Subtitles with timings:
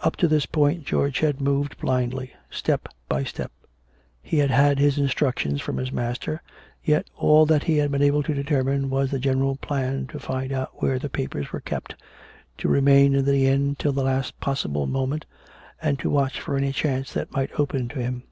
[0.00, 3.52] Up to this point George had moved blindly, step by step.
[4.22, 6.40] He had had his instructions from his master,
[6.82, 10.50] yet all that he had been able to determine was the general plan to find
[10.50, 11.94] out where the papers were kept,
[12.56, 15.26] to remain in the inn till the last pos'sible moment,
[15.82, 18.22] and to watch for any chance that might open to him.